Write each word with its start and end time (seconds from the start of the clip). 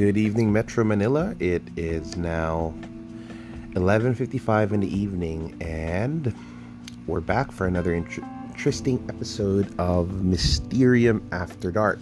Good 0.00 0.16
evening, 0.16 0.50
Metro 0.50 0.82
Manila. 0.82 1.34
It 1.40 1.62
is 1.76 2.16
now 2.16 2.72
11:55 3.74 4.72
in 4.72 4.80
the 4.80 4.88
evening, 4.88 5.54
and 5.60 6.32
we're 7.06 7.20
back 7.20 7.52
for 7.52 7.66
another 7.66 7.92
int- 7.92 8.24
interesting 8.48 9.04
episode 9.10 9.68
of 9.78 10.24
Mysterium 10.24 11.20
After 11.32 11.70
Dark. 11.70 12.00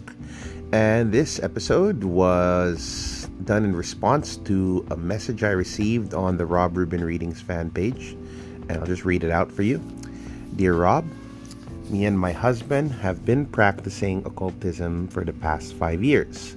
And 0.71 1.11
this 1.11 1.43
episode 1.43 2.05
was 2.05 3.29
done 3.45 3.65
in 3.65 3.75
response 3.75 4.37
to 4.45 4.87
a 4.93 4.97
message 4.97 5.43
I 5.43 5.51
received 5.51 6.15
on 6.15 6.37
the 6.37 6.47
Rob 6.47 6.77
Rubin 6.77 7.03
Readings 7.03 7.41
fan 7.41 7.69
page, 7.69 8.17
and 8.69 8.79
I'll 8.79 8.87
just 8.87 9.05
read 9.05 9.25
it 9.25 9.33
out 9.33 9.51
for 9.51 9.65
you. 9.65 9.83
Dear 10.55 10.75
Rob, 10.75 11.05
me 11.91 12.05
and 12.05 12.17
my 12.17 12.31
husband 12.31 12.93
have 12.93 13.25
been 13.25 13.45
practicing 13.45 14.25
occultism 14.25 15.09
for 15.09 15.25
the 15.25 15.33
past 15.33 15.75
five 15.75 16.05
years. 16.05 16.55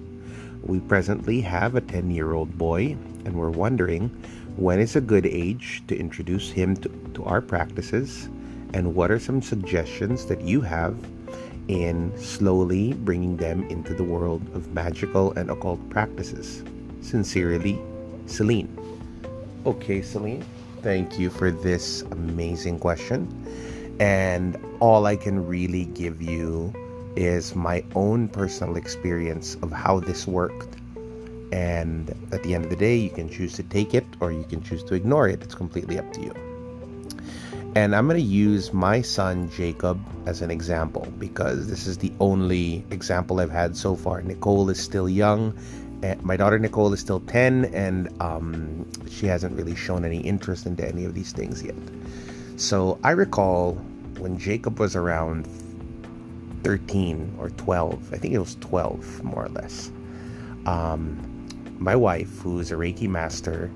We 0.63 0.79
presently 0.79 1.41
have 1.41 1.75
a 1.75 1.81
10 1.81 2.11
year 2.11 2.33
old 2.33 2.57
boy, 2.57 2.97
and 3.25 3.35
we're 3.35 3.49
wondering 3.49 4.09
when 4.57 4.79
is 4.79 4.95
a 4.95 5.01
good 5.01 5.25
age 5.25 5.81
to 5.87 5.97
introduce 5.97 6.51
him 6.51 6.75
to, 6.77 6.89
to 7.15 7.23
our 7.23 7.41
practices, 7.41 8.29
and 8.73 8.95
what 8.95 9.11
are 9.11 9.19
some 9.19 9.41
suggestions 9.41 10.25
that 10.27 10.41
you 10.41 10.61
have 10.61 10.95
in 11.67 12.11
slowly 12.17 12.93
bringing 12.93 13.37
them 13.37 13.63
into 13.69 13.93
the 13.93 14.03
world 14.03 14.41
of 14.53 14.73
magical 14.73 15.31
and 15.33 15.49
occult 15.49 15.79
practices. 15.89 16.63
Sincerely, 17.01 17.79
Celine. 18.25 18.69
Okay, 19.65 20.01
Celine, 20.01 20.43
thank 20.81 21.17
you 21.17 21.29
for 21.29 21.51
this 21.51 22.01
amazing 22.11 22.79
question. 22.79 23.27
And 23.99 24.57
all 24.79 25.05
I 25.05 25.15
can 25.15 25.45
really 25.45 25.85
give 25.85 26.21
you 26.21 26.73
is 27.15 27.55
my 27.55 27.83
own 27.95 28.27
personal 28.27 28.75
experience 28.75 29.55
of 29.61 29.71
how 29.71 29.99
this 29.99 30.27
worked. 30.27 30.77
And 31.51 32.09
at 32.31 32.43
the 32.43 32.55
end 32.55 32.63
of 32.63 32.69
the 32.69 32.77
day, 32.77 32.95
you 32.95 33.09
can 33.09 33.29
choose 33.29 33.53
to 33.53 33.63
take 33.63 33.93
it 33.93 34.05
or 34.19 34.31
you 34.31 34.43
can 34.43 34.63
choose 34.63 34.83
to 34.85 34.93
ignore 34.93 35.27
it. 35.27 35.41
It's 35.41 35.55
completely 35.55 35.99
up 35.99 36.11
to 36.13 36.21
you. 36.21 36.33
And 37.73 37.95
I'm 37.95 38.07
going 38.07 38.19
to 38.19 38.25
use 38.25 38.73
my 38.73 39.01
son 39.01 39.49
Jacob 39.49 39.99
as 40.25 40.41
an 40.41 40.51
example 40.51 41.07
because 41.17 41.69
this 41.69 41.87
is 41.87 41.97
the 41.97 42.11
only 42.19 42.83
example 42.91 43.39
I've 43.39 43.49
had 43.49 43.77
so 43.77 43.95
far. 43.95 44.21
Nicole 44.21 44.69
is 44.69 44.81
still 44.81 45.07
young. 45.07 45.57
And 46.03 46.21
my 46.23 46.35
daughter 46.35 46.57
Nicole 46.57 46.91
is 46.93 46.99
still 46.99 47.19
10, 47.19 47.65
and 47.65 48.09
um, 48.21 48.87
she 49.07 49.27
hasn't 49.27 49.55
really 49.55 49.75
shown 49.75 50.03
any 50.03 50.17
interest 50.17 50.65
into 50.65 50.85
any 50.85 51.05
of 51.05 51.13
these 51.13 51.31
things 51.31 51.61
yet. 51.61 51.75
So 52.57 52.99
I 53.03 53.11
recall 53.11 53.73
when 54.17 54.37
Jacob 54.37 54.79
was 54.79 54.95
around 54.95 55.47
13 56.63 57.35
or 57.39 57.49
12, 57.51 58.13
I 58.13 58.17
think 58.17 58.33
it 58.33 58.39
was 58.39 58.55
12 58.61 59.23
more 59.23 59.45
or 59.45 59.49
less. 59.49 59.91
Um, 60.65 61.47
my 61.79 61.95
wife, 61.95 62.39
who's 62.39 62.71
a 62.71 62.75
Reiki 62.75 63.07
master, 63.07 63.71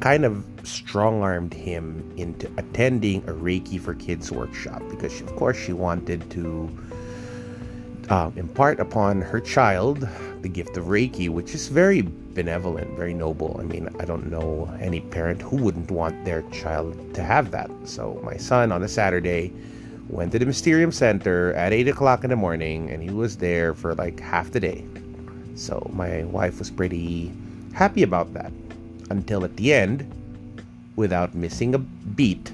kind 0.00 0.24
of 0.24 0.44
strong 0.62 1.22
armed 1.22 1.54
him 1.54 2.12
into 2.16 2.50
attending 2.56 3.22
a 3.28 3.32
Reiki 3.32 3.80
for 3.80 3.94
Kids 3.94 4.30
workshop 4.30 4.82
because, 4.90 5.12
she, 5.12 5.24
of 5.24 5.34
course, 5.36 5.56
she 5.56 5.72
wanted 5.72 6.28
to 6.30 6.68
uh, 8.10 8.30
impart 8.36 8.80
upon 8.80 9.20
her 9.20 9.40
child 9.40 10.08
the 10.42 10.48
gift 10.48 10.76
of 10.76 10.86
Reiki, 10.86 11.28
which 11.28 11.54
is 11.54 11.68
very 11.68 12.02
benevolent, 12.02 12.96
very 12.96 13.14
noble. 13.14 13.56
I 13.60 13.64
mean, 13.64 13.88
I 13.98 14.04
don't 14.04 14.30
know 14.30 14.72
any 14.80 15.00
parent 15.00 15.42
who 15.42 15.56
wouldn't 15.56 15.90
want 15.90 16.24
their 16.24 16.42
child 16.50 17.14
to 17.14 17.22
have 17.22 17.50
that. 17.50 17.70
So, 17.84 18.20
my 18.24 18.36
son 18.36 18.72
on 18.72 18.82
a 18.82 18.88
Saturday 18.88 19.52
went 20.08 20.32
to 20.32 20.38
the 20.38 20.46
Mysterium 20.46 20.92
Center 20.92 21.52
at 21.54 21.72
8 21.72 21.88
o'clock 21.88 22.24
in 22.24 22.30
the 22.30 22.36
morning 22.36 22.90
and 22.90 23.02
he 23.02 23.10
was 23.10 23.36
there 23.36 23.74
for 23.74 23.94
like 23.94 24.20
half 24.20 24.50
the 24.50 24.60
day. 24.60 24.84
So, 25.54 25.90
my 25.92 26.24
wife 26.24 26.58
was 26.58 26.70
pretty 26.70 27.32
happy 27.74 28.02
about 28.02 28.32
that 28.34 28.52
until 29.10 29.44
at 29.44 29.56
the 29.56 29.72
end, 29.72 30.10
without 30.96 31.34
missing 31.34 31.74
a 31.74 31.78
beat, 31.78 32.52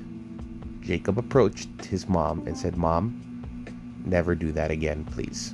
Jacob 0.80 1.18
approached 1.18 1.84
his 1.84 2.08
mom 2.08 2.46
and 2.46 2.56
said, 2.56 2.76
Mom, 2.76 3.20
never 4.04 4.34
do 4.34 4.52
that 4.52 4.70
again, 4.70 5.04
please. 5.04 5.52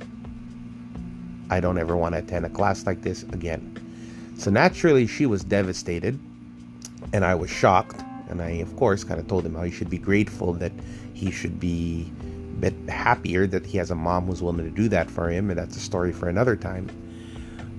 I 1.49 1.59
don't 1.59 1.77
ever 1.77 1.95
want 1.95 2.15
to 2.15 2.19
attend 2.19 2.45
a 2.45 2.49
class 2.49 2.85
like 2.85 3.01
this 3.01 3.23
again. 3.23 3.77
So 4.37 4.51
naturally, 4.51 5.07
she 5.07 5.25
was 5.25 5.43
devastated, 5.43 6.19
and 7.13 7.25
I 7.25 7.35
was 7.35 7.49
shocked. 7.49 8.03
And 8.31 8.41
I, 8.41 8.51
of 8.51 8.75
course, 8.77 9.03
kind 9.03 9.19
of 9.19 9.27
told 9.27 9.45
him 9.45 9.55
how 9.55 9.63
he 9.63 9.71
should 9.71 9.89
be 9.89 9.97
grateful 9.97 10.53
that 10.53 10.71
he 11.13 11.29
should 11.31 11.59
be 11.59 12.11
a 12.21 12.61
bit 12.61 12.89
happier 12.89 13.45
that 13.47 13.65
he 13.65 13.77
has 13.77 13.91
a 13.91 13.95
mom 13.95 14.27
who's 14.27 14.41
willing 14.41 14.65
to 14.65 14.75
do 14.75 14.87
that 14.89 15.11
for 15.11 15.29
him, 15.29 15.49
and 15.49 15.59
that's 15.59 15.75
a 15.75 15.79
story 15.81 16.11
for 16.11 16.29
another 16.29 16.55
time. 16.55 16.89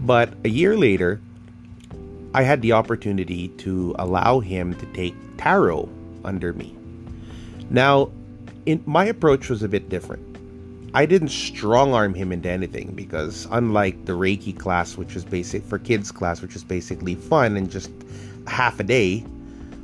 But 0.00 0.34
a 0.44 0.48
year 0.48 0.76
later, 0.76 1.20
I 2.34 2.42
had 2.42 2.62
the 2.62 2.72
opportunity 2.72 3.48
to 3.48 3.94
allow 3.98 4.40
him 4.40 4.74
to 4.74 4.86
take 4.92 5.14
tarot 5.38 5.88
under 6.24 6.52
me. 6.52 6.76
Now, 7.70 8.10
in, 8.66 8.82
my 8.86 9.04
approach 9.06 9.48
was 9.48 9.62
a 9.62 9.68
bit 9.68 9.88
different. 9.88 10.28
I 10.94 11.06
didn't 11.06 11.28
strong 11.28 11.94
arm 11.94 12.12
him 12.12 12.32
into 12.32 12.50
anything 12.50 12.92
because, 12.94 13.48
unlike 13.50 14.04
the 14.04 14.12
Reiki 14.12 14.56
class, 14.58 14.96
which 14.96 15.16
is 15.16 15.24
basic 15.24 15.64
for 15.64 15.78
kids 15.78 16.12
class, 16.12 16.42
which 16.42 16.54
is 16.54 16.64
basically 16.64 17.14
fun 17.14 17.56
and 17.56 17.70
just 17.70 17.90
half 18.46 18.78
a 18.78 18.84
day, 18.84 19.24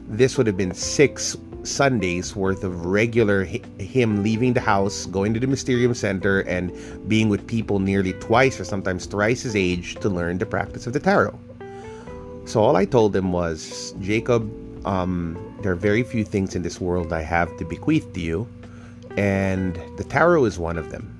this 0.08 0.36
would 0.36 0.46
have 0.46 0.56
been 0.56 0.74
six 0.74 1.36
Sundays 1.62 2.34
worth 2.34 2.64
of 2.64 2.86
regular 2.86 3.44
him 3.44 4.22
leaving 4.22 4.54
the 4.54 4.60
house, 4.60 5.06
going 5.06 5.34
to 5.34 5.40
the 5.40 5.46
Mysterium 5.46 5.94
Center, 5.94 6.40
and 6.40 6.72
being 7.08 7.28
with 7.28 7.46
people 7.46 7.78
nearly 7.78 8.14
twice 8.14 8.58
or 8.58 8.64
sometimes 8.64 9.06
thrice 9.06 9.42
his 9.42 9.54
age 9.54 9.96
to 9.96 10.08
learn 10.08 10.38
the 10.38 10.46
practice 10.46 10.86
of 10.86 10.92
the 10.92 11.00
tarot. 11.00 11.38
So 12.46 12.62
all 12.62 12.76
I 12.76 12.86
told 12.86 13.14
him 13.14 13.32
was, 13.32 13.94
Jacob, 14.00 14.50
um, 14.86 15.36
there 15.62 15.72
are 15.72 15.76
very 15.76 16.02
few 16.02 16.24
things 16.24 16.54
in 16.54 16.62
this 16.62 16.80
world 16.80 17.12
I 17.12 17.22
have 17.22 17.54
to 17.58 17.64
bequeath 17.64 18.12
to 18.14 18.20
you 18.20 18.48
and 19.18 19.74
the 19.96 20.04
tarot 20.04 20.44
is 20.44 20.60
one 20.60 20.78
of 20.78 20.92
them. 20.92 21.12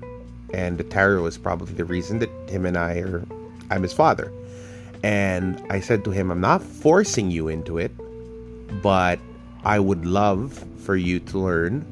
And 0.53 0.77
the 0.77 0.85
tarot 0.85 1.25
is 1.25 1.37
probably 1.37 1.73
the 1.73 1.83
reason 1.83 2.19
that 2.19 2.29
him 2.49 2.65
and 2.65 2.77
I 2.77 2.99
are, 2.99 3.25
I'm 3.69 3.83
his 3.83 3.91
father. 3.91 4.31
And 5.03 5.61
I 5.69 5.81
said 5.81 6.05
to 6.05 6.11
him, 6.11 6.31
I'm 6.31 6.39
not 6.39 6.63
forcing 6.63 7.29
you 7.29 7.49
into 7.49 7.77
it, 7.77 7.91
but 8.81 9.19
I 9.63 9.79
would 9.79 10.05
love 10.05 10.63
for 10.83 10.95
you 10.95 11.19
to 11.19 11.39
learn 11.39 11.85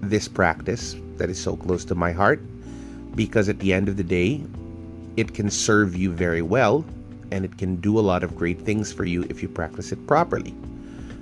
this 0.00 0.28
practice 0.28 0.96
that 1.16 1.30
is 1.30 1.40
so 1.40 1.56
close 1.56 1.84
to 1.86 1.94
my 1.94 2.12
heart 2.12 2.40
because 3.14 3.48
at 3.48 3.58
the 3.58 3.72
end 3.72 3.88
of 3.88 3.96
the 3.96 4.04
day, 4.04 4.42
it 5.16 5.34
can 5.34 5.50
serve 5.50 5.96
you 5.96 6.10
very 6.10 6.42
well 6.42 6.84
and 7.30 7.44
it 7.44 7.58
can 7.58 7.76
do 7.76 7.98
a 7.98 8.00
lot 8.00 8.22
of 8.22 8.36
great 8.36 8.60
things 8.62 8.92
for 8.92 9.04
you 9.04 9.24
if 9.28 9.42
you 9.42 9.48
practice 9.48 9.92
it 9.92 10.06
properly. 10.06 10.54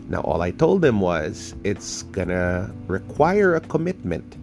Now, 0.09 0.21
all 0.23 0.41
I 0.41 0.53
told 0.53 0.81
them 0.83 1.01
was 1.01 1.55
it's 1.65 2.03
gonna 2.03 2.71
require 2.87 3.55
a 3.55 3.61
commitment 3.61 4.37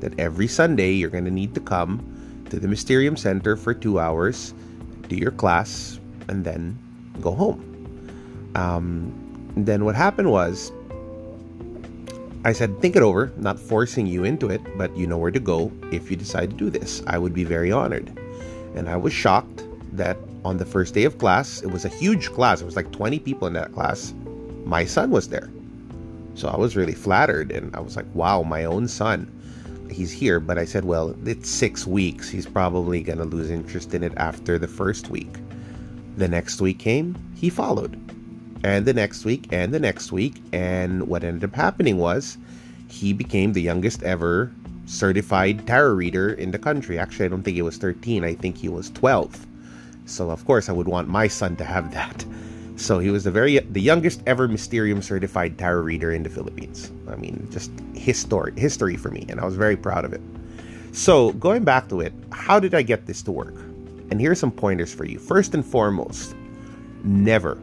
that 0.00 0.18
every 0.18 0.46
Sunday 0.46 0.92
you're 0.92 1.10
gonna 1.10 1.30
need 1.30 1.54
to 1.54 1.60
come 1.60 2.04
to 2.50 2.60
the 2.60 2.68
Mysterium 2.68 3.16
Center 3.16 3.56
for 3.56 3.72
two 3.72 3.98
hours, 3.98 4.52
do 5.08 5.16
your 5.16 5.30
class, 5.30 5.98
and 6.28 6.44
then 6.44 6.78
go 7.20 7.32
home. 7.32 7.62
Um, 8.54 9.12
then 9.56 9.84
what 9.84 9.94
happened 9.94 10.30
was 10.30 10.72
I 12.44 12.52
said, 12.52 12.80
think 12.80 12.94
it 12.94 13.02
over, 13.02 13.32
not 13.36 13.58
forcing 13.58 14.06
you 14.06 14.22
into 14.22 14.48
it, 14.48 14.60
but 14.78 14.96
you 14.96 15.06
know 15.06 15.18
where 15.18 15.32
to 15.32 15.40
go 15.40 15.72
if 15.90 16.10
you 16.10 16.16
decide 16.16 16.50
to 16.50 16.56
do 16.56 16.70
this. 16.70 17.02
I 17.06 17.18
would 17.18 17.34
be 17.34 17.42
very 17.42 17.72
honored. 17.72 18.16
And 18.76 18.88
I 18.88 18.96
was 18.96 19.12
shocked 19.12 19.64
that 19.92 20.16
on 20.44 20.58
the 20.58 20.66
first 20.66 20.94
day 20.94 21.04
of 21.04 21.18
class, 21.18 21.62
it 21.62 21.70
was 21.72 21.84
a 21.84 21.88
huge 21.88 22.30
class, 22.30 22.60
it 22.60 22.64
was 22.64 22.76
like 22.76 22.92
20 22.92 23.18
people 23.18 23.48
in 23.48 23.54
that 23.54 23.72
class 23.72 24.14
my 24.66 24.84
son 24.84 25.10
was 25.10 25.28
there. 25.28 25.48
So 26.34 26.48
I 26.48 26.56
was 26.56 26.76
really 26.76 26.92
flattered 26.92 27.52
and 27.52 27.74
I 27.74 27.80
was 27.80 27.96
like, 27.96 28.12
wow, 28.14 28.42
my 28.42 28.64
own 28.64 28.88
son. 28.88 29.32
He's 29.90 30.10
here. 30.10 30.40
But 30.40 30.58
I 30.58 30.64
said, 30.64 30.84
well, 30.84 31.16
it's 31.24 31.48
six 31.48 31.86
weeks. 31.86 32.28
He's 32.28 32.46
probably 32.46 33.02
going 33.02 33.18
to 33.18 33.24
lose 33.24 33.48
interest 33.48 33.94
in 33.94 34.02
it 34.02 34.12
after 34.16 34.58
the 34.58 34.68
first 34.68 35.08
week. 35.08 35.32
The 36.16 36.28
next 36.28 36.60
week 36.60 36.80
came, 36.80 37.16
he 37.36 37.48
followed. 37.48 37.98
And 38.66 38.84
the 38.84 38.92
next 38.92 39.24
week, 39.24 39.46
and 39.52 39.72
the 39.72 39.78
next 39.78 40.10
week. 40.10 40.42
And 40.52 41.06
what 41.06 41.22
ended 41.22 41.48
up 41.48 41.54
happening 41.54 41.98
was 41.98 42.36
he 42.88 43.12
became 43.12 43.52
the 43.52 43.62
youngest 43.62 44.02
ever 44.02 44.50
certified 44.86 45.64
tarot 45.68 45.94
reader 45.94 46.32
in 46.32 46.50
the 46.50 46.58
country. 46.58 46.98
Actually, 46.98 47.26
I 47.26 47.28
don't 47.28 47.44
think 47.44 47.54
he 47.54 47.62
was 47.62 47.76
13, 47.76 48.24
I 48.24 48.34
think 48.34 48.56
he 48.58 48.68
was 48.68 48.90
12. 48.90 49.46
So, 50.06 50.32
of 50.32 50.44
course, 50.44 50.68
I 50.68 50.72
would 50.72 50.88
want 50.88 51.06
my 51.06 51.28
son 51.28 51.54
to 51.56 51.64
have 51.64 51.92
that. 51.94 52.24
So 52.78 52.98
he 52.98 53.08
was 53.08 53.24
the 53.24 53.30
very 53.30 53.58
the 53.58 53.80
youngest 53.80 54.22
ever 54.26 54.46
Mysterium 54.46 55.00
certified 55.00 55.56
tarot 55.56 55.80
reader 55.80 56.12
in 56.12 56.22
the 56.22 56.28
Philippines. 56.28 56.92
I 57.08 57.16
mean, 57.16 57.48
just 57.50 57.70
history 57.94 58.52
history 58.54 58.98
for 58.98 59.10
me, 59.10 59.24
and 59.30 59.40
I 59.40 59.46
was 59.46 59.56
very 59.56 59.78
proud 59.78 60.04
of 60.04 60.12
it. 60.12 60.20
So 60.92 61.32
going 61.32 61.64
back 61.64 61.88
to 61.88 62.02
it, 62.02 62.12
how 62.32 62.60
did 62.60 62.74
I 62.74 62.82
get 62.82 63.06
this 63.06 63.22
to 63.22 63.32
work? 63.32 63.54
And 64.10 64.20
here 64.20 64.30
are 64.30 64.34
some 64.34 64.50
pointers 64.50 64.92
for 64.92 65.06
you. 65.06 65.18
First 65.18 65.54
and 65.54 65.64
foremost, 65.64 66.36
never 67.02 67.56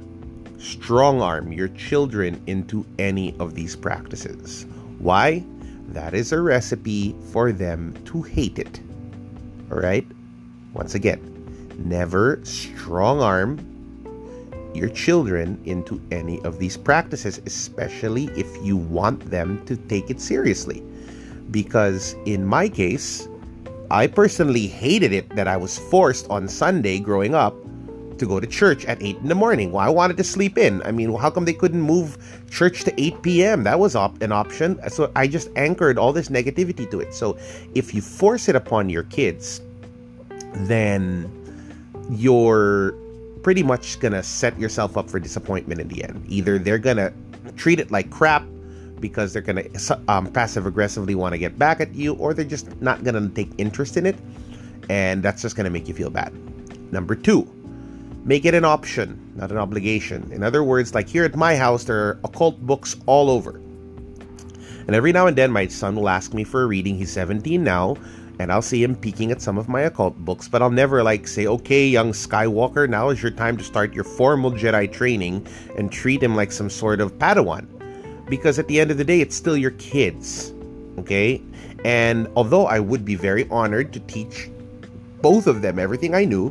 strong 0.64 1.22
arm 1.22 1.52
your 1.52 1.68
children 1.70 2.42
into 2.48 2.86
any 2.98 3.36
of 3.40 3.54
these 3.54 3.76
practices. 3.76 4.66
Why? 5.00 5.44
That 5.90 6.14
is 6.14 6.32
a 6.32 6.42
recipe 6.42 7.16
for 7.32 7.52
them 7.52 7.94
to 8.06 8.22
hate 8.22 8.58
it. 8.58 8.80
All 9.70 9.78
right? 9.78 10.08
Once 10.74 10.96
again, 10.96 11.20
never 11.78 12.40
strong 12.44 13.22
arm 13.22 13.60
your 14.74 14.90
children 14.90 15.62
into 15.66 16.02
any 16.10 16.42
of 16.42 16.58
these 16.58 16.78
practices, 16.78 17.40
especially 17.46 18.26
if 18.36 18.48
you 18.64 18.78
want 18.78 19.30
them 19.30 19.64
to 19.66 19.76
take 19.76 20.10
it 20.10 20.20
seriously. 20.20 20.82
Because 21.52 22.16
in 22.26 22.46
my 22.46 22.70
case, 22.70 23.28
I 23.92 24.08
personally 24.08 24.66
hated 24.66 25.12
it 25.12 25.30
that 25.36 25.48
I 25.48 25.58
was 25.58 25.78
forced 25.78 26.28
on 26.30 26.48
Sunday 26.48 27.00
growing 27.00 27.36
up 27.36 27.54
to 28.24 28.28
go 28.28 28.40
to 28.40 28.48
church 28.48 28.86
at 28.86 29.02
8 29.02 29.18
in 29.18 29.28
the 29.28 29.36
morning. 29.36 29.72
Well, 29.72 29.86
I 29.86 29.90
wanted 29.90 30.18
to 30.18 30.24
sleep 30.24 30.58
in. 30.58 30.82
I 30.84 30.92
mean, 30.92 31.14
how 31.14 31.30
come 31.30 31.46
they 31.46 31.54
couldn't 31.54 31.82
move 31.82 32.18
church 32.50 32.84
to 32.86 33.02
8 33.02 33.22
p.m.? 33.22 33.64
That 33.64 33.80
was 33.80 33.96
op- 33.96 34.22
an 34.22 34.32
option. 34.32 34.80
So 34.90 35.12
I 35.16 35.28
just 35.28 35.50
anchored 35.56 35.98
all 35.98 36.14
this 36.14 36.30
negativity 36.30 36.90
to 36.90 37.00
it. 37.00 37.14
So 37.14 37.38
if 37.76 37.94
you 37.94 38.02
force 38.02 38.48
it 38.50 38.56
upon 38.56 38.90
your 38.90 39.04
kids, 39.04 39.62
then 40.54 41.30
you're 42.10 42.96
pretty 43.44 43.64
much 43.64 44.00
gonna 44.00 44.24
set 44.24 44.58
yourself 44.58 44.98
up 44.98 45.10
for 45.10 45.20
disappointment 45.20 45.82
in 45.82 45.88
the 45.90 46.04
end. 46.04 46.24
Either 46.28 46.58
they're 46.58 46.80
gonna 46.80 47.12
treat 47.58 47.80
it 47.80 47.92
like 47.92 48.10
crap 48.10 48.44
because 49.00 49.34
they're 49.34 49.42
gonna 49.42 49.66
um, 50.08 50.28
passive 50.28 50.66
aggressively 50.66 51.14
want 51.14 51.34
to 51.34 51.38
get 51.38 51.60
back 51.60 51.82
at 51.82 51.94
you, 51.94 52.14
or 52.16 52.34
they're 52.34 52.46
just 52.46 52.82
not 52.82 53.04
gonna 53.04 53.28
take 53.30 53.52
interest 53.58 53.98
in 53.98 54.06
it, 54.06 54.18
and 54.90 55.22
that's 55.22 55.42
just 55.42 55.58
gonna 55.58 55.70
make 55.70 55.90
you 55.90 55.94
feel 55.94 56.10
bad. 56.10 56.32
Number 56.94 57.16
two, 57.16 57.50
make 58.26 58.46
it 58.46 58.54
an 58.54 58.66
option, 58.66 59.34
not 59.36 59.52
an 59.52 59.58
obligation. 59.58 60.32
In 60.32 60.44
other 60.44 60.64
words, 60.64 60.96
like 60.96 61.10
here 61.10 61.26
at 61.26 61.36
my 61.36 61.56
house, 61.56 61.84
there 61.84 61.98
are 61.98 62.20
occult 62.24 62.60
books 62.62 62.96
all 63.06 63.30
over. 63.30 63.60
And 64.86 64.96
every 64.96 65.12
now 65.12 65.28
and 65.28 65.38
then, 65.38 65.52
my 65.52 65.68
son 65.68 65.96
will 65.96 66.10
ask 66.10 66.34
me 66.34 66.44
for 66.44 66.64
a 66.64 66.66
reading. 66.66 66.98
He's 66.98 67.12
17 67.12 67.64
now, 67.64 67.96
and 68.40 68.52
I'll 68.52 68.62
see 68.62 68.84
him 68.84 68.96
peeking 68.96 69.32
at 69.32 69.42
some 69.42 69.58
of 69.58 69.70
my 69.70 69.82
occult 69.82 70.18
books, 70.18 70.48
but 70.48 70.62
I'll 70.62 70.70
never 70.70 71.04
like 71.04 71.28
say, 71.28 71.48
okay, 71.48 71.86
young 71.86 72.12
Skywalker, 72.12 72.90
now 72.90 73.10
is 73.10 73.22
your 73.22 73.32
time 73.32 73.58
to 73.58 73.64
start 73.64 73.94
your 73.94 74.04
formal 74.04 74.52
Jedi 74.52 74.92
training 74.92 75.48
and 75.78 75.92
treat 75.92 76.22
him 76.22 76.36
like 76.36 76.52
some 76.52 76.70
sort 76.70 77.02
of 77.02 77.18
Padawan. 77.18 77.68
Because 78.30 78.58
at 78.58 78.68
the 78.68 78.80
end 78.80 78.92
of 78.92 78.98
the 78.98 79.04
day, 79.04 79.22
it's 79.22 79.36
still 79.36 79.58
your 79.58 79.72
kids. 79.72 80.54
Okay? 80.98 81.42
And 81.84 82.30
although 82.36 82.66
I 82.66 82.80
would 82.80 83.04
be 83.04 83.16
very 83.16 83.48
honored 83.50 83.92
to 83.94 84.00
teach 84.02 84.50
both 85.22 85.48
of 85.48 85.62
them 85.62 85.80
everything 85.80 86.16
I 86.16 86.26
knew, 86.26 86.50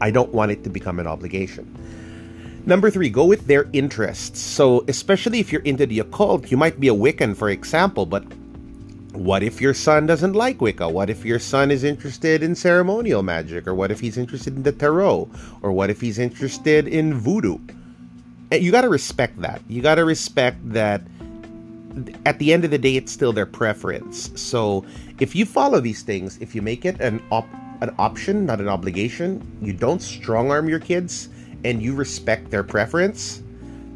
I 0.00 0.10
don't 0.10 0.32
want 0.32 0.52
it 0.52 0.64
to 0.64 0.70
become 0.70 0.98
an 0.98 1.06
obligation. 1.06 1.66
Number 2.66 2.90
three, 2.90 3.10
go 3.10 3.24
with 3.24 3.46
their 3.46 3.68
interests. 3.72 4.40
So, 4.40 4.84
especially 4.88 5.38
if 5.38 5.52
you're 5.52 5.62
into 5.62 5.86
the 5.86 6.00
occult, 6.00 6.50
you 6.50 6.56
might 6.56 6.80
be 6.80 6.88
a 6.88 6.94
Wiccan, 6.94 7.36
for 7.36 7.48
example, 7.48 8.06
but 8.06 8.24
what 9.12 9.42
if 9.42 9.60
your 9.60 9.72
son 9.72 10.06
doesn't 10.06 10.34
like 10.34 10.60
Wicca? 10.60 10.88
What 10.88 11.08
if 11.08 11.24
your 11.24 11.38
son 11.38 11.70
is 11.70 11.84
interested 11.84 12.42
in 12.42 12.54
ceremonial 12.54 13.22
magic? 13.22 13.66
Or 13.66 13.74
what 13.74 13.90
if 13.90 14.00
he's 14.00 14.18
interested 14.18 14.56
in 14.56 14.62
the 14.62 14.72
tarot? 14.72 15.30
Or 15.62 15.72
what 15.72 15.90
if 15.90 16.00
he's 16.00 16.18
interested 16.18 16.86
in 16.86 17.14
voodoo? 17.14 17.58
You 18.52 18.70
got 18.70 18.82
to 18.82 18.88
respect 18.88 19.40
that. 19.40 19.62
You 19.68 19.80
got 19.80 19.94
to 19.94 20.04
respect 20.04 20.58
that 20.72 21.02
at 22.26 22.38
the 22.38 22.52
end 22.52 22.64
of 22.64 22.70
the 22.70 22.78
day, 22.78 22.96
it's 22.96 23.10
still 23.10 23.32
their 23.32 23.46
preference. 23.46 24.30
So 24.40 24.84
if 25.18 25.34
you 25.34 25.46
follow 25.46 25.80
these 25.80 26.02
things, 26.02 26.36
if 26.40 26.54
you 26.54 26.60
make 26.62 26.84
it 26.84 27.00
an, 27.00 27.22
op- 27.30 27.48
an 27.80 27.94
option, 27.98 28.46
not 28.46 28.60
an 28.60 28.68
obligation, 28.68 29.58
you 29.60 29.72
don't 29.72 30.00
strong 30.00 30.50
arm 30.50 30.68
your 30.68 30.80
kids, 30.80 31.28
and 31.64 31.82
you 31.82 31.94
respect 31.94 32.50
their 32.50 32.62
preference, 32.62 33.42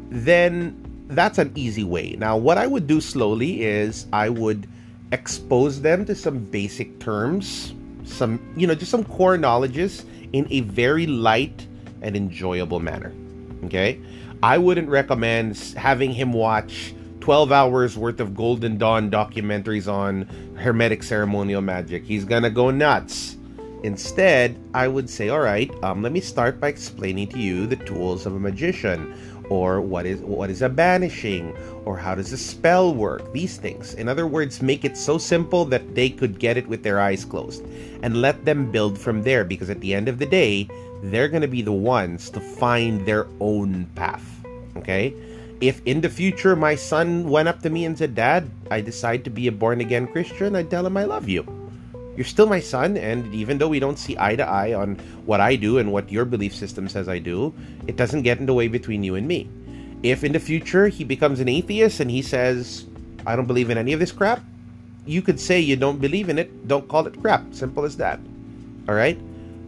then 0.09 0.75
that's 1.07 1.37
an 1.37 1.51
easy 1.55 1.83
way. 1.83 2.15
Now, 2.17 2.37
what 2.37 2.57
I 2.57 2.67
would 2.67 2.87
do 2.87 3.01
slowly 3.01 3.63
is 3.63 4.07
I 4.13 4.29
would 4.29 4.67
expose 5.11 5.81
them 5.81 6.05
to 6.05 6.15
some 6.15 6.39
basic 6.39 6.99
terms, 6.99 7.73
some, 8.03 8.39
you 8.55 8.67
know, 8.67 8.75
just 8.75 8.91
some 8.91 9.03
core 9.03 9.37
knowledges 9.37 10.05
in 10.33 10.47
a 10.49 10.61
very 10.61 11.07
light 11.07 11.67
and 12.01 12.15
enjoyable 12.15 12.79
manner. 12.79 13.13
Okay? 13.65 13.99
I 14.43 14.57
wouldn't 14.57 14.89
recommend 14.89 15.57
having 15.77 16.11
him 16.11 16.33
watch 16.33 16.93
12 17.19 17.51
hours 17.51 17.97
worth 17.97 18.19
of 18.19 18.35
Golden 18.35 18.77
Dawn 18.77 19.11
documentaries 19.11 19.91
on 19.91 20.23
Hermetic 20.55 21.03
ceremonial 21.03 21.61
magic. 21.61 22.03
He's 22.03 22.25
gonna 22.25 22.49
go 22.49 22.71
nuts. 22.71 23.37
Instead, 23.83 24.57
I 24.73 24.87
would 24.87 25.09
say, 25.09 25.29
all 25.29 25.39
right, 25.39 25.71
um, 25.83 26.03
let 26.03 26.11
me 26.11 26.21
start 26.21 26.59
by 26.59 26.67
explaining 26.67 27.27
to 27.29 27.39
you 27.39 27.65
the 27.65 27.77
tools 27.77 28.25
of 28.25 28.35
a 28.35 28.39
magician 28.39 29.13
or 29.49 29.81
what 29.81 30.05
is 30.05 30.21
what 30.21 30.49
is 30.49 30.61
a 30.61 30.69
banishing 30.69 31.51
or 31.83 31.97
how 31.97 32.15
does 32.15 32.31
a 32.31 32.37
spell 32.37 32.93
work 32.93 33.33
these 33.33 33.57
things. 33.57 33.95
In 33.95 34.07
other 34.07 34.27
words 34.27 34.61
make 34.61 34.85
it 34.85 34.95
so 34.95 35.17
simple 35.17 35.65
that 35.65 35.95
they 35.95 36.09
could 36.09 36.39
get 36.39 36.57
it 36.57 36.67
with 36.67 36.83
their 36.83 37.01
eyes 37.01 37.25
closed 37.25 37.65
and 38.01 38.21
let 38.21 38.45
them 38.45 38.71
build 38.71 38.97
from 38.97 39.23
there 39.23 39.43
because 39.43 39.69
at 39.69 39.81
the 39.81 39.93
end 39.93 40.07
of 40.07 40.19
the 40.19 40.25
day 40.25 40.69
they're 41.03 41.27
going 41.27 41.41
to 41.41 41.47
be 41.47 41.61
the 41.61 41.71
ones 41.71 42.29
to 42.29 42.39
find 42.39 43.05
their 43.05 43.27
own 43.39 43.85
path 43.95 44.23
okay? 44.77 45.13
If 45.59 45.81
in 45.85 46.01
the 46.01 46.09
future 46.09 46.55
my 46.55 46.75
son 46.75 47.29
went 47.29 47.47
up 47.47 47.61
to 47.61 47.69
me 47.69 47.85
and 47.85 47.97
said 47.97 48.15
dad 48.15 48.49
i 48.71 48.81
decide 48.81 49.23
to 49.25 49.29
be 49.29 49.45
a 49.45 49.51
born 49.51 49.79
again 49.79 50.07
christian 50.07 50.55
i'd 50.55 50.71
tell 50.71 50.85
him 50.85 50.97
i 50.97 51.03
love 51.03 51.29
you 51.29 51.45
you're 52.21 52.27
still 52.27 52.45
my 52.45 52.59
son, 52.59 52.97
and 52.97 53.33
even 53.33 53.57
though 53.57 53.67
we 53.67 53.79
don't 53.79 53.97
see 53.97 54.15
eye 54.19 54.35
to 54.35 54.47
eye 54.47 54.75
on 54.75 54.93
what 55.25 55.41
I 55.41 55.55
do 55.55 55.79
and 55.79 55.91
what 55.91 56.11
your 56.11 56.23
belief 56.23 56.53
system 56.53 56.87
says 56.87 57.09
I 57.09 57.17
do, 57.17 57.51
it 57.87 57.95
doesn't 57.95 58.21
get 58.21 58.37
in 58.37 58.45
the 58.45 58.53
way 58.53 58.67
between 58.67 59.03
you 59.03 59.15
and 59.15 59.27
me. 59.27 59.49
If 60.03 60.23
in 60.23 60.31
the 60.31 60.39
future 60.39 60.87
he 60.87 61.03
becomes 61.03 61.39
an 61.39 61.49
atheist 61.49 61.99
and 61.99 62.11
he 62.11 62.21
says, 62.21 62.85
I 63.25 63.35
don't 63.35 63.47
believe 63.47 63.71
in 63.71 63.79
any 63.79 63.91
of 63.91 63.99
this 63.99 64.11
crap, 64.11 64.45
you 65.03 65.23
could 65.23 65.39
say 65.39 65.59
you 65.59 65.75
don't 65.75 65.97
believe 65.97 66.29
in 66.29 66.37
it, 66.37 66.67
don't 66.67 66.87
call 66.87 67.07
it 67.07 67.19
crap. 67.19 67.41
Simple 67.55 67.85
as 67.85 67.97
that. 67.97 68.19
Alright? 68.87 69.17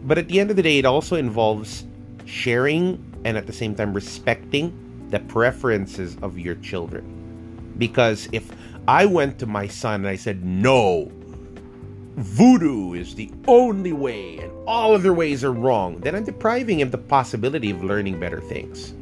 But 0.06 0.18
at 0.18 0.28
the 0.28 0.38
end 0.38 0.50
of 0.50 0.54
the 0.54 0.62
day, 0.62 0.78
it 0.78 0.84
also 0.84 1.16
involves 1.16 1.82
sharing 2.24 3.02
and 3.24 3.36
at 3.36 3.48
the 3.48 3.52
same 3.52 3.74
time 3.74 3.92
respecting 3.92 4.70
the 5.10 5.18
preferences 5.18 6.16
of 6.22 6.38
your 6.38 6.54
children. 6.62 7.02
Because 7.78 8.28
if 8.30 8.48
I 8.86 9.06
went 9.06 9.40
to 9.40 9.46
my 9.46 9.66
son 9.66 10.02
and 10.02 10.08
I 10.08 10.14
said, 10.14 10.44
no, 10.44 11.10
voodoo 12.16 12.92
is 12.92 13.14
the 13.14 13.30
only 13.48 13.92
way 13.92 14.38
and 14.38 14.52
all 14.66 14.94
other 14.94 15.12
ways 15.12 15.42
are 15.42 15.52
wrong, 15.52 15.98
then 15.98 16.14
I'm 16.14 16.24
depriving 16.24 16.80
him 16.80 16.90
the 16.90 16.98
possibility 16.98 17.70
of 17.70 17.82
learning 17.82 18.20
better 18.20 18.40
things. 18.40 18.94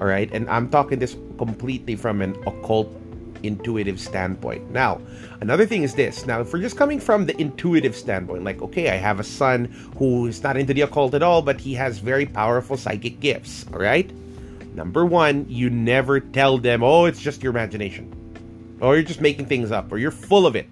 All 0.00 0.06
right, 0.06 0.30
and 0.32 0.48
I'm 0.50 0.68
talking 0.68 0.98
this 0.98 1.16
completely 1.38 1.96
from 1.96 2.20
an 2.20 2.36
occult 2.46 2.94
intuitive 3.42 3.98
standpoint. 3.98 4.70
Now, 4.70 5.00
another 5.40 5.64
thing 5.64 5.82
is 5.82 5.94
this. 5.94 6.26
Now, 6.26 6.40
if 6.40 6.52
we're 6.52 6.60
just 6.60 6.76
coming 6.76 7.00
from 7.00 7.24
the 7.26 7.40
intuitive 7.40 7.96
standpoint, 7.96 8.44
like, 8.44 8.60
okay, 8.62 8.90
I 8.90 8.96
have 8.96 9.18
a 9.18 9.24
son 9.24 9.64
who 9.96 10.26
is 10.26 10.42
not 10.42 10.56
into 10.56 10.74
the 10.74 10.82
occult 10.82 11.14
at 11.14 11.22
all, 11.22 11.40
but 11.40 11.60
he 11.60 11.74
has 11.74 11.98
very 11.98 12.26
powerful 12.26 12.76
psychic 12.76 13.18
gifts. 13.18 13.64
All 13.72 13.78
right, 13.78 14.10
number 14.74 15.06
one, 15.06 15.46
you 15.48 15.70
never 15.70 16.20
tell 16.20 16.58
them, 16.58 16.82
oh, 16.82 17.06
it's 17.06 17.22
just 17.22 17.42
your 17.42 17.50
imagination, 17.50 18.12
or 18.80 18.94
you're 18.94 19.04
just 19.04 19.20
making 19.20 19.46
things 19.46 19.72
up, 19.72 19.90
or 19.90 19.98
you're 19.98 20.10
full 20.10 20.46
of 20.46 20.54
it 20.54 20.68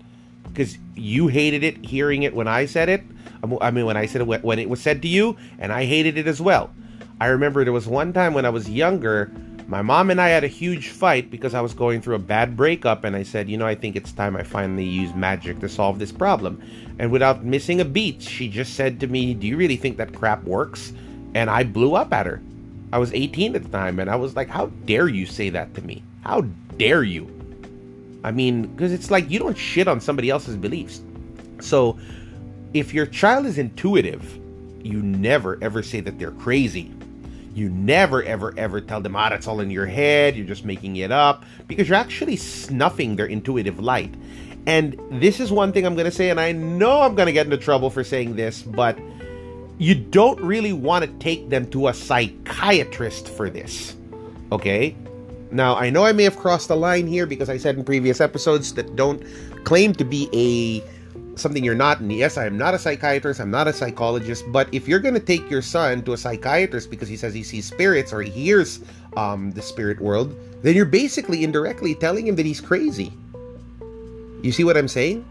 because 0.56 0.78
you 0.94 1.28
hated 1.28 1.62
it 1.62 1.84
hearing 1.84 2.22
it 2.22 2.34
when 2.34 2.48
I 2.48 2.64
said 2.64 2.88
it. 2.88 3.04
Um, 3.42 3.58
I 3.60 3.70
mean, 3.70 3.84
when 3.84 3.98
I 3.98 4.06
said 4.06 4.22
it 4.22 4.42
when 4.42 4.58
it 4.58 4.70
was 4.70 4.80
said 4.80 5.02
to 5.02 5.08
you, 5.08 5.36
and 5.58 5.70
I 5.70 5.84
hated 5.84 6.16
it 6.16 6.26
as 6.26 6.40
well. 6.40 6.72
I 7.20 7.26
remember 7.26 7.62
there 7.62 7.74
was 7.74 7.86
one 7.86 8.14
time 8.14 8.32
when 8.32 8.46
I 8.46 8.50
was 8.50 8.68
younger, 8.68 9.30
my 9.68 9.82
mom 9.82 10.10
and 10.10 10.18
I 10.20 10.28
had 10.28 10.44
a 10.44 10.48
huge 10.48 10.88
fight 10.88 11.30
because 11.30 11.52
I 11.52 11.60
was 11.60 11.74
going 11.74 12.00
through 12.00 12.14
a 12.14 12.20
bad 12.20 12.56
breakup, 12.56 13.04
and 13.04 13.14
I 13.14 13.22
said, 13.22 13.50
you 13.50 13.58
know, 13.58 13.66
I 13.66 13.74
think 13.74 13.96
it's 13.96 14.12
time 14.12 14.34
I 14.34 14.44
finally 14.44 14.84
use 14.84 15.14
magic 15.14 15.60
to 15.60 15.68
solve 15.68 15.98
this 15.98 16.12
problem. 16.12 16.62
And 16.98 17.12
without 17.12 17.44
missing 17.44 17.80
a 17.82 17.84
beat, 17.84 18.22
she 18.22 18.48
just 18.48 18.74
said 18.74 18.98
to 19.00 19.06
me, 19.06 19.34
Do 19.34 19.46
you 19.46 19.58
really 19.58 19.76
think 19.76 19.98
that 19.98 20.14
crap 20.14 20.42
works? 20.44 20.94
And 21.34 21.50
I 21.50 21.64
blew 21.64 21.94
up 21.94 22.14
at 22.14 22.24
her. 22.24 22.40
I 22.92 22.98
was 22.98 23.12
18 23.12 23.56
at 23.56 23.62
the 23.62 23.68
time, 23.68 23.98
and 23.98 24.08
I 24.08 24.16
was 24.16 24.36
like, 24.36 24.48
How 24.48 24.66
dare 24.86 25.08
you 25.08 25.26
say 25.26 25.50
that 25.50 25.74
to 25.74 25.82
me? 25.82 26.02
How 26.22 26.42
dare 26.78 27.02
you? 27.02 27.35
I 28.26 28.32
mean, 28.32 28.66
because 28.66 28.92
it's 28.92 29.08
like 29.08 29.30
you 29.30 29.38
don't 29.38 29.56
shit 29.56 29.86
on 29.86 30.00
somebody 30.00 30.30
else's 30.30 30.56
beliefs. 30.56 31.00
So 31.60 31.96
if 32.74 32.92
your 32.92 33.06
child 33.06 33.46
is 33.46 33.56
intuitive, 33.56 34.36
you 34.82 35.00
never 35.00 35.58
ever 35.62 35.80
say 35.80 36.00
that 36.00 36.18
they're 36.18 36.32
crazy. 36.32 36.92
You 37.54 37.68
never 37.68 38.24
ever 38.24 38.52
ever 38.58 38.80
tell 38.80 39.00
them, 39.00 39.14
ah, 39.14 39.28
that's 39.28 39.46
all 39.46 39.60
in 39.60 39.70
your 39.70 39.86
head, 39.86 40.34
you're 40.34 40.44
just 40.44 40.64
making 40.64 40.96
it 40.96 41.12
up, 41.12 41.44
because 41.68 41.88
you're 41.88 41.96
actually 41.96 42.34
snuffing 42.34 43.14
their 43.14 43.26
intuitive 43.26 43.78
light. 43.78 44.12
And 44.66 45.00
this 45.12 45.38
is 45.38 45.52
one 45.52 45.72
thing 45.72 45.86
I'm 45.86 45.94
going 45.94 46.06
to 46.06 46.10
say, 46.10 46.30
and 46.30 46.40
I 46.40 46.50
know 46.50 47.02
I'm 47.02 47.14
going 47.14 47.26
to 47.26 47.32
get 47.32 47.46
into 47.46 47.58
trouble 47.58 47.90
for 47.90 48.02
saying 48.02 48.34
this, 48.34 48.60
but 48.60 48.98
you 49.78 49.94
don't 49.94 50.40
really 50.40 50.72
want 50.72 51.04
to 51.04 51.10
take 51.20 51.48
them 51.48 51.70
to 51.70 51.86
a 51.86 51.94
psychiatrist 51.94 53.28
for 53.28 53.48
this. 53.48 53.94
Okay? 54.50 54.96
Now, 55.50 55.76
I 55.76 55.90
know 55.90 56.04
I 56.04 56.12
may 56.12 56.24
have 56.24 56.36
crossed 56.36 56.68
the 56.68 56.76
line 56.76 57.06
here 57.06 57.26
because 57.26 57.48
I 57.48 57.56
said 57.56 57.76
in 57.76 57.84
previous 57.84 58.20
episodes 58.20 58.74
that 58.74 58.96
don't 58.96 59.22
claim 59.64 59.92
to 59.94 60.04
be 60.04 60.28
a 60.32 60.82
something 61.38 61.62
you're 61.62 61.74
not. 61.74 62.00
And 62.00 62.10
yes, 62.12 62.36
I 62.36 62.46
am 62.46 62.58
not 62.58 62.74
a 62.74 62.78
psychiatrist, 62.78 63.40
I'm 63.40 63.50
not 63.50 63.68
a 63.68 63.72
psychologist, 63.72 64.44
but 64.48 64.68
if 64.72 64.88
you're 64.88 65.00
going 65.00 65.14
to 65.14 65.20
take 65.20 65.48
your 65.50 65.62
son 65.62 66.02
to 66.04 66.14
a 66.14 66.16
psychiatrist 66.16 66.90
because 66.90 67.08
he 67.08 67.16
says 67.16 67.34
he 67.34 67.42
sees 67.42 67.66
spirits 67.66 68.12
or 68.12 68.22
he 68.22 68.30
hears 68.30 68.80
um, 69.16 69.50
the 69.52 69.62
spirit 69.62 70.00
world, 70.00 70.34
then 70.62 70.74
you're 70.74 70.84
basically 70.84 71.44
indirectly 71.44 71.94
telling 71.94 72.26
him 72.26 72.36
that 72.36 72.46
he's 72.46 72.60
crazy. 72.60 73.12
You 74.42 74.50
see 74.52 74.64
what 74.64 74.76
I'm 74.76 74.88
saying? 74.88 75.24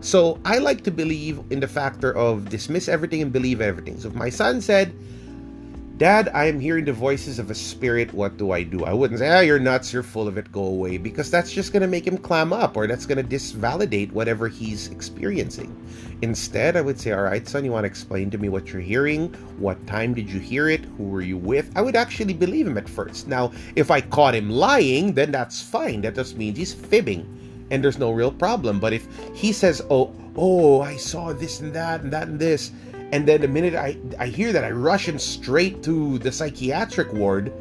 So 0.00 0.38
I 0.44 0.58
like 0.58 0.84
to 0.84 0.90
believe 0.90 1.40
in 1.50 1.60
the 1.60 1.68
factor 1.68 2.14
of 2.14 2.48
dismiss 2.48 2.88
everything 2.88 3.22
and 3.22 3.32
believe 3.32 3.60
everything. 3.60 3.98
So 3.98 4.08
if 4.08 4.14
my 4.14 4.28
son 4.28 4.60
said, 4.60 4.94
Dad, 5.96 6.28
I 6.34 6.44
am 6.44 6.60
hearing 6.60 6.84
the 6.84 6.92
voices 6.92 7.38
of 7.38 7.50
a 7.50 7.54
spirit. 7.54 8.12
What 8.12 8.36
do 8.36 8.50
I 8.50 8.62
do? 8.62 8.84
I 8.84 8.92
wouldn't 8.92 9.18
say, 9.18 9.30
ah, 9.30 9.40
you're 9.40 9.58
nuts, 9.58 9.94
you're 9.94 10.02
full 10.02 10.28
of 10.28 10.36
it, 10.36 10.52
go 10.52 10.62
away, 10.62 10.98
because 10.98 11.30
that's 11.30 11.50
just 11.50 11.72
going 11.72 11.80
to 11.80 11.88
make 11.88 12.06
him 12.06 12.18
clam 12.18 12.52
up 12.52 12.76
or 12.76 12.86
that's 12.86 13.06
going 13.06 13.16
to 13.16 13.24
disvalidate 13.24 14.12
whatever 14.12 14.46
he's 14.46 14.88
experiencing. 14.88 15.74
Instead, 16.20 16.76
I 16.76 16.82
would 16.82 17.00
say, 17.00 17.12
all 17.12 17.22
right, 17.22 17.48
son, 17.48 17.64
you 17.64 17.72
want 17.72 17.84
to 17.84 17.88
explain 17.88 18.30
to 18.32 18.36
me 18.36 18.50
what 18.50 18.74
you're 18.74 18.82
hearing? 18.82 19.32
What 19.58 19.86
time 19.86 20.12
did 20.12 20.30
you 20.30 20.38
hear 20.38 20.68
it? 20.68 20.84
Who 20.98 21.04
were 21.04 21.22
you 21.22 21.38
with? 21.38 21.72
I 21.74 21.80
would 21.80 21.96
actually 21.96 22.34
believe 22.34 22.66
him 22.66 22.76
at 22.76 22.90
first. 22.90 23.26
Now, 23.26 23.52
if 23.74 23.90
I 23.90 24.02
caught 24.02 24.34
him 24.34 24.50
lying, 24.50 25.14
then 25.14 25.30
that's 25.30 25.62
fine. 25.62 26.02
That 26.02 26.14
just 26.14 26.36
means 26.36 26.58
he's 26.58 26.74
fibbing 26.74 27.26
and 27.70 27.82
there's 27.82 27.98
no 27.98 28.10
real 28.10 28.32
problem. 28.32 28.80
But 28.80 28.92
if 28.92 29.08
he 29.34 29.52
says, 29.52 29.82
oh, 29.90 30.14
oh, 30.36 30.82
I 30.82 30.96
saw 30.96 31.32
this 31.32 31.60
and 31.60 31.72
that 31.74 32.02
and 32.02 32.12
that 32.12 32.28
and 32.28 32.38
this, 32.38 32.70
and 33.12 33.26
then 33.26 33.40
the 33.40 33.48
minute 33.48 33.74
I, 33.74 33.96
I 34.18 34.26
hear 34.26 34.52
that, 34.52 34.64
I 34.64 34.70
rush 34.70 35.08
him 35.08 35.18
straight 35.18 35.82
to 35.84 36.18
the 36.18 36.32
psychiatric 36.32 37.12
ward. 37.12 37.52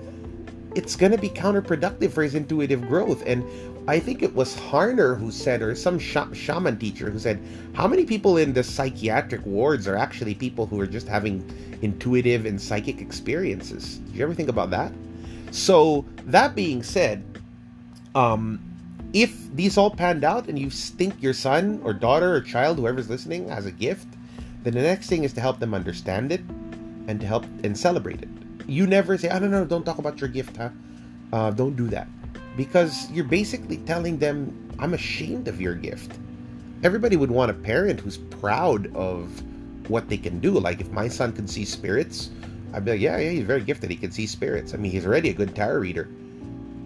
It's 0.76 0.96
going 0.96 1.12
to 1.12 1.18
be 1.18 1.30
counterproductive 1.30 2.12
for 2.12 2.24
his 2.24 2.36
intuitive 2.36 2.88
growth. 2.88 3.24
And 3.26 3.44
I 3.88 4.00
think 4.00 4.24
it 4.24 4.34
was 4.34 4.56
Harner 4.56 5.18
who 5.18 5.32
said, 5.32 5.62
or 5.62 5.76
some 5.76 6.00
sh- 6.00 6.18
shaman 6.34 6.78
teacher 6.78 7.12
who 7.12 7.20
said, 7.20 7.40
how 7.74 7.88
many 7.88 8.06
people 8.06 8.38
in 8.38 8.54
the 8.54 8.64
psychiatric 8.64 9.46
wards 9.46 9.88
are 9.88 9.96
actually 9.96 10.34
people 10.34 10.66
who 10.66 10.80
are 10.80 10.88
just 10.88 11.08
having 11.08 11.48
intuitive 11.82 12.46
and 12.46 12.60
psychic 12.60 13.00
experiences? 13.00 13.98
Did 13.98 14.16
you 14.16 14.24
ever 14.24 14.34
think 14.34 14.50
about 14.50 14.72
that? 14.72 14.92
So, 15.52 16.04
that 16.26 16.56
being 16.56 16.82
said, 16.82 17.24
um, 18.16 18.60
if 19.14 19.56
these 19.56 19.78
all 19.78 19.92
panned 19.92 20.24
out 20.24 20.50
and 20.50 20.58
you 20.58 20.70
think 20.70 21.22
your 21.22 21.34
son 21.34 21.80
or 21.84 21.94
daughter 21.94 22.34
or 22.34 22.42
child, 22.42 22.78
whoever's 22.78 23.10
listening, 23.10 23.48
has 23.48 23.66
a 23.66 23.72
gift, 23.72 24.08
then 24.66 24.74
the 24.74 24.82
next 24.82 25.08
thing 25.08 25.24
is 25.24 25.32
to 25.34 25.42
help 25.42 25.60
them 25.60 25.74
understand 25.74 26.32
it 26.32 26.42
and 27.08 27.22
to 27.22 27.26
help 27.26 27.46
and 27.64 27.78
celebrate 27.78 28.22
it. 28.22 28.30
You 28.68 28.88
never 28.88 29.18
say, 29.18 29.30
"I 29.30 29.38
don't 29.40 29.52
know, 29.52 29.64
don't 29.64 29.86
talk 29.86 30.00
about 30.00 30.20
your 30.20 30.30
gift, 30.30 30.58
huh?" 30.58 30.70
Uh, 31.32 31.52
don't 31.52 31.76
do 31.76 31.88
that 31.90 32.08
because 32.58 33.10
you're 33.12 33.30
basically 33.30 33.78
telling 33.78 34.18
them, 34.18 34.52
"I'm 34.80 34.96
ashamed 34.96 35.48
of 35.48 35.62
your 35.62 35.76
gift." 35.76 36.18
Everybody 36.84 37.16
would 37.16 37.32
want 37.32 37.52
a 37.52 37.54
parent 37.54 38.00
who's 38.00 38.18
proud 38.18 38.94
of 38.96 39.30
what 39.88 40.10
they 40.10 40.18
can 40.18 40.40
do. 40.40 40.52
Like 40.52 40.82
if 40.82 40.92
my 40.92 41.08
son 41.08 41.32
can 41.32 41.48
see 41.48 41.64
spirits, 41.64 42.32
I'd 42.74 42.84
be 42.84 42.92
like, 42.92 43.02
"Yeah, 43.02 43.18
yeah, 43.18 43.30
he's 43.30 43.46
very 43.46 43.62
gifted. 43.62 43.92
He 43.92 43.96
can 43.96 44.12
see 44.12 44.26
spirits. 44.26 44.74
I 44.74 44.78
mean, 44.78 44.92
he's 44.92 45.06
already 45.06 45.30
a 45.30 45.34
good 45.34 45.56
tarot 45.56 45.80
reader." 45.80 46.10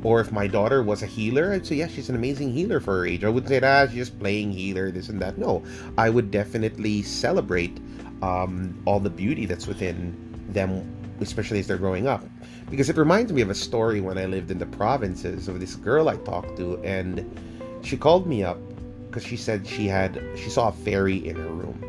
Or 0.02 0.22
if 0.22 0.32
my 0.32 0.48
daughter 0.48 0.82
was 0.82 1.04
a 1.04 1.06
healer, 1.06 1.52
I'd 1.52 1.66
say, 1.66 1.76
yeah, 1.76 1.88
she's 1.88 2.10
an 2.10 2.16
amazing 2.16 2.54
healer 2.54 2.80
for 2.80 3.00
her 3.00 3.06
age. 3.06 3.24
I 3.24 3.30
wouldn't 3.30 3.50
say, 3.50 3.60
ah, 3.62 3.86
she's 3.86 3.96
just 3.96 4.20
playing 4.20 4.52
healer, 4.52 4.92
this 4.92 5.10
and 5.10 5.22
that. 5.22 5.38
No, 5.38 5.64
I 5.98 6.10
would 6.10 6.32
definitely 6.32 7.02
celebrate 7.02 7.78
um, 8.22 8.82
all 8.86 9.00
the 9.00 9.10
beauty 9.10 9.46
that's 9.46 9.68
within 9.68 10.16
them, 10.50 10.90
especially 11.20 11.60
as 11.60 11.68
they're 11.68 11.78
growing 11.78 12.08
up. 12.08 12.24
Because 12.70 12.90
it 12.90 12.96
reminds 12.96 13.34
me 13.34 13.42
of 13.42 13.50
a 13.50 13.56
story 13.56 14.00
when 14.00 14.18
I 14.18 14.26
lived 14.26 14.52
in 14.52 14.58
the 14.58 14.66
provinces 14.66 15.50
of 15.50 15.60
this 15.60 15.76
girl 15.76 16.08
I 16.08 16.16
talked 16.18 16.56
to, 16.58 16.82
and 16.84 17.30
she 17.84 17.98
called 17.98 18.26
me 18.26 18.44
up 18.44 18.60
because 19.08 19.26
she 19.26 19.36
said 19.36 19.68
she 19.68 19.88
had 19.88 20.22
she 20.36 20.50
saw 20.50 20.70
a 20.70 20.72
fairy 20.72 21.28
in 21.28 21.36
her 21.36 21.50
room. 21.50 21.84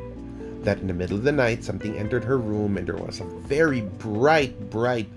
That 0.65 0.79
in 0.79 0.89
the 0.89 0.95
middle 0.95 1.17
of 1.17 1.23
the 1.23 1.33
night, 1.33 1.63
something 1.63 1.97
entered 1.97 2.25
her 2.25 2.39
room, 2.39 2.77
and 2.77 2.87
there 2.87 2.97
was 2.97 3.21
a 3.21 3.25
very 3.25 3.83
bright, 3.83 4.71
bright, 4.71 5.09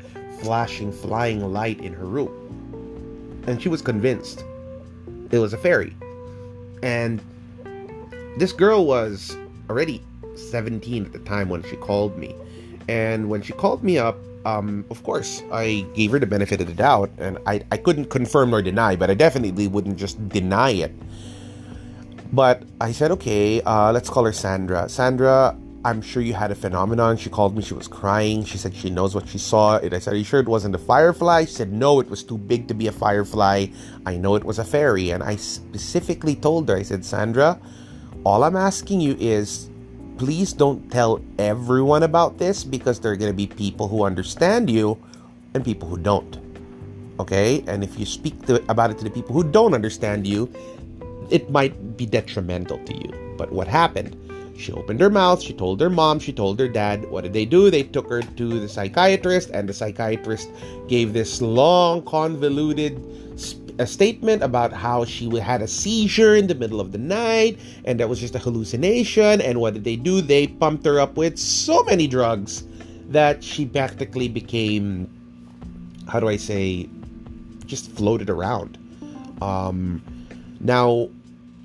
flashing, 0.41 0.91
flying 0.91 1.53
light 1.53 1.79
in 1.79 1.93
her 1.93 2.05
room 2.05 2.43
and 3.47 3.62
she 3.62 3.69
was 3.69 3.81
convinced 3.81 4.43
it 5.31 5.39
was 5.39 5.53
a 5.53 5.57
fairy. 5.57 5.95
And 6.81 7.21
this 8.38 8.51
girl 8.51 8.85
was 8.85 9.35
already 9.69 10.03
17 10.35 11.05
at 11.05 11.13
the 11.13 11.19
time 11.19 11.50
when 11.50 11.63
she 11.63 11.75
called 11.77 12.17
me. 12.17 12.35
And 12.88 13.29
when 13.29 13.41
she 13.41 13.53
called 13.53 13.83
me 13.83 13.97
up, 13.97 14.17
um, 14.45 14.85
of 14.91 15.01
course, 15.03 15.41
I 15.51 15.85
gave 15.95 16.12
her 16.12 16.19
the 16.19 16.27
benefit 16.27 16.59
of 16.59 16.67
the 16.67 16.73
doubt, 16.73 17.09
and 17.17 17.38
I, 17.45 17.63
I 17.71 17.77
couldn't 17.77 18.09
confirm 18.09 18.51
nor 18.51 18.62
deny, 18.62 18.95
but 18.95 19.09
I 19.09 19.13
definitely 19.13 19.67
wouldn't 19.67 19.97
just 19.97 20.27
deny 20.29 20.71
it. 20.71 20.93
But 22.33 22.63
I 22.81 22.91
said, 22.91 23.12
okay, 23.12 23.62
uh, 23.62 23.91
let's 23.93 24.09
call 24.09 24.25
her 24.25 24.33
Sandra. 24.33 24.89
Sandra, 24.89 25.55
I'm 25.86 26.02
sure 26.02 26.22
you 26.24 26.34
had 26.34 26.50
a 26.50 26.56
phenomenon. 26.56 27.18
She 27.18 27.30
called 27.30 27.58
me. 27.58 27.62
She 27.62 27.74
was 27.74 27.90
crying. 27.90 28.46
She 28.46 28.58
said 28.58 28.74
she 28.74 28.90
knows 28.90 29.13
what 29.13 29.28
she 29.28 29.38
saw. 29.38 29.80
And 29.80 29.94
I 29.94 30.00
said, 30.00 30.13
Are 30.13 30.18
you 30.18 30.24
sure 30.24 30.40
it 30.40 30.48
wasn't 30.48 30.75
a 30.75 30.78
firefly? 30.78 31.44
She 31.44 31.52
said, 31.52 31.74
No, 31.74 32.00
it 32.00 32.10
was 32.10 32.24
too 32.24 32.38
big 32.38 32.70
to 32.70 32.74
be 32.74 32.88
a 32.88 32.92
firefly. 32.92 33.68
I 34.06 34.16
know 34.16 34.36
it 34.36 34.46
was 34.46 34.60
a 34.60 34.63
fairy. 34.63 35.10
And 35.10 35.22
I 35.22 35.36
specifically 35.36 36.36
told 36.36 36.70
her, 36.70 36.78
I 36.78 36.84
said, 36.84 37.04
Sandra, 37.04 37.60
all 38.24 38.46
I'm 38.46 38.56
asking 38.56 39.02
you 39.02 39.18
is 39.20 39.70
please 40.18 40.54
don't 40.54 40.90
tell 40.90 41.22
everyone 41.38 42.04
about 42.04 42.38
this 42.38 42.63
because 42.63 43.02
there 43.02 43.12
are 43.12 43.18
going 43.18 43.32
to 43.32 43.36
be 43.36 43.48
people 43.48 43.90
who 43.90 44.04
understand 44.04 44.70
you 44.70 44.98
and 45.54 45.66
people 45.66 45.90
who 45.90 45.98
don't. 45.98 46.40
Okay? 47.20 47.62
And 47.68 47.84
if 47.84 48.00
you 48.00 48.06
speak 48.06 48.46
to, 48.46 48.63
about 48.72 48.92
it 48.92 48.98
to 49.00 49.04
the 49.04 49.10
people 49.10 49.34
who 49.34 49.44
don't 49.44 49.74
understand 49.74 50.25
you, 50.25 50.50
it 51.30 51.50
might 51.50 51.98
be 51.98 52.06
detrimental 52.06 52.78
to 52.86 52.94
you. 52.96 53.36
But 53.38 53.52
what 53.52 53.68
happened? 53.68 54.16
She 54.57 54.72
opened 54.72 55.01
her 55.01 55.10
mouth, 55.10 55.41
she 55.41 55.53
told 55.53 55.81
her 55.81 55.89
mom, 55.89 56.19
she 56.19 56.31
told 56.31 56.60
her 56.60 56.67
dad. 56.67 57.10
What 57.10 57.24
did 57.24 57.33
they 57.33 57.45
do? 57.45 57.72
They 57.72 57.83
took 57.83 58.07
her 58.10 58.22
to 58.22 58.60
the 58.60 58.69
psychiatrist, 58.69 59.50
and 59.50 59.67
the 59.67 59.74
psychiatrist 59.74 60.50
gave 60.88 61.13
this 61.13 61.41
long, 61.41 62.03
convoluted 62.03 63.01
a 63.79 63.88
statement 63.88 64.43
about 64.43 64.72
how 64.72 65.03
she 65.03 65.36
had 65.39 65.62
a 65.62 65.67
seizure 65.67 66.36
in 66.36 66.48
the 66.48 66.55
middle 66.55 66.79
of 66.79 66.91
the 66.91 66.98
night 66.98 67.60
and 67.86 68.00
that 68.00 68.07
was 68.07 68.19
just 68.19 68.36
a 68.36 68.39
hallucination. 68.39 69.41
And 69.41 69.60
what 69.60 69.74
did 69.74 69.83
they 69.83 69.95
do? 69.95 70.22
They 70.22 70.48
pumped 70.48 70.86
her 70.86 71.00
up 71.00 71.17
with 71.17 71.38
so 71.38 71.83
many 71.83 72.07
drugs 72.07 72.63
that 73.10 73.43
she 73.43 73.65
practically 73.65 74.27
became, 74.27 75.10
how 76.07 76.19
do 76.19 76.27
I 76.27 76.38
say, 76.38 76.88
just 77.65 77.91
floated 77.91 78.29
around. 78.29 78.77
Um, 79.41 80.01
now, 80.60 81.10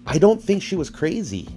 I 0.07 0.19
don't 0.19 0.43
think 0.43 0.63
she 0.63 0.77
was 0.77 0.91
crazy. 0.91 1.49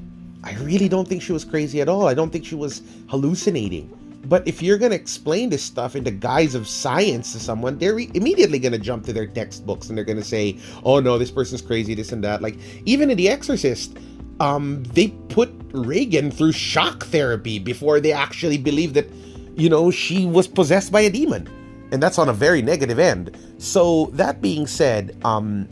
I 0.43 0.53
really 0.55 0.89
don't 0.89 1.07
think 1.07 1.21
she 1.21 1.31
was 1.31 1.45
crazy 1.45 1.81
at 1.81 1.89
all. 1.89 2.07
I 2.07 2.13
don't 2.13 2.31
think 2.31 2.45
she 2.45 2.55
was 2.55 2.81
hallucinating. 3.09 3.97
But 4.25 4.47
if 4.47 4.61
you're 4.61 4.77
going 4.77 4.91
to 4.91 4.95
explain 4.95 5.49
this 5.49 5.63
stuff 5.63 5.95
in 5.95 6.03
the 6.03 6.11
guise 6.11 6.55
of 6.55 6.67
science 6.67 7.31
to 7.33 7.39
someone, 7.39 7.77
they're 7.77 7.95
re- 7.95 8.11
immediately 8.13 8.59
going 8.59 8.71
to 8.71 8.77
jump 8.77 9.05
to 9.05 9.13
their 9.13 9.27
textbooks 9.27 9.89
and 9.89 9.97
they're 9.97 10.05
going 10.05 10.17
to 10.17 10.23
say, 10.23 10.57
oh 10.83 10.99
no, 10.99 11.17
this 11.17 11.31
person's 11.31 11.61
crazy, 11.61 11.95
this 11.95 12.11
and 12.11 12.23
that. 12.23 12.41
Like, 12.41 12.57
even 12.85 13.09
in 13.09 13.17
The 13.17 13.29
Exorcist, 13.29 13.97
um, 14.39 14.83
they 14.83 15.09
put 15.29 15.51
Regan 15.71 16.31
through 16.31 16.51
shock 16.51 17.05
therapy 17.05 17.59
before 17.59 17.99
they 17.99 18.11
actually 18.11 18.57
believed 18.57 18.93
that, 18.95 19.07
you 19.55 19.69
know, 19.69 19.91
she 19.91 20.25
was 20.25 20.47
possessed 20.47 20.91
by 20.91 21.01
a 21.01 21.09
demon. 21.09 21.49
And 21.91 22.01
that's 22.01 22.17
on 22.17 22.29
a 22.29 22.33
very 22.33 22.61
negative 22.61 22.99
end. 22.99 23.35
So, 23.57 24.05
that 24.13 24.41
being 24.41 24.65
said, 24.65 25.17
um, 25.25 25.67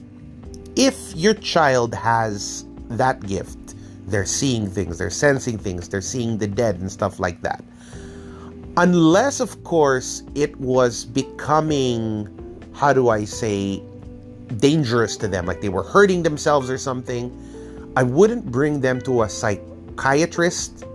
if 0.76 1.16
your 1.16 1.34
child 1.34 1.94
has 1.96 2.66
that 2.90 3.22
gift, 3.26 3.59
they're 4.10 4.26
seeing 4.26 4.70
things, 4.70 4.98
they're 4.98 5.10
sensing 5.10 5.58
things, 5.58 5.90
they're 5.90 6.02
seeing 6.02 6.38
the 6.38 6.48
dead 6.48 6.80
and 6.80 6.92
stuff 6.92 7.20
like 7.20 7.42
that. 7.42 7.64
Unless, 8.78 9.40
of 9.40 9.64
course, 9.64 10.24
it 10.36 10.56
was 10.60 11.06
becoming, 11.06 12.28
how 12.74 12.94
do 12.94 13.10
I 13.10 13.26
say, 13.26 13.82
dangerous 14.58 15.18
to 15.18 15.28
them, 15.28 15.46
like 15.46 15.62
they 15.62 15.70
were 15.70 15.84
hurting 15.84 16.24
themselves 16.24 16.70
or 16.70 16.78
something, 16.78 17.32
I 17.96 18.04
wouldn't 18.04 18.46
bring 18.52 18.82
them 18.82 19.02
to 19.02 19.24
a 19.24 19.30
psychiatrist 19.30 20.86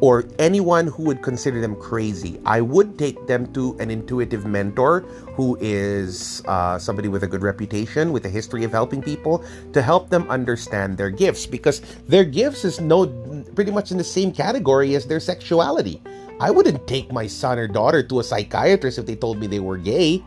or 0.00 0.24
anyone 0.38 0.86
who 0.86 1.02
would 1.04 1.22
consider 1.22 1.60
them 1.60 1.74
crazy. 1.76 2.40
I 2.44 2.60
would 2.60 2.98
take 2.98 3.26
them 3.26 3.52
to 3.52 3.76
an 3.80 3.90
intuitive 3.90 4.46
mentor 4.46 5.00
who 5.34 5.58
is 5.60 6.42
uh, 6.46 6.78
somebody 6.78 7.08
with 7.08 7.24
a 7.24 7.26
good 7.26 7.42
reputation, 7.42 8.12
with 8.12 8.24
a 8.24 8.28
history 8.28 8.64
of 8.64 8.70
helping 8.70 9.02
people, 9.02 9.44
to 9.72 9.82
help 9.82 10.08
them 10.08 10.28
understand 10.30 10.96
their 10.96 11.10
gifts 11.10 11.46
because 11.46 11.80
their 12.06 12.24
gifts 12.24 12.64
is 12.64 12.80
no 12.80 13.06
pretty 13.54 13.72
much 13.72 13.90
in 13.90 13.98
the 13.98 14.04
same 14.04 14.32
category 14.32 14.94
as 14.94 15.06
their 15.06 15.20
sexuality. 15.20 16.00
I 16.40 16.52
wouldn't 16.52 16.86
take 16.86 17.12
my 17.12 17.26
son 17.26 17.58
or 17.58 17.66
daughter 17.66 18.02
to 18.04 18.20
a 18.20 18.24
psychiatrist 18.24 18.98
if 18.98 19.06
they 19.06 19.16
told 19.16 19.38
me 19.38 19.48
they 19.48 19.58
were 19.58 19.76
gay. 19.76 20.22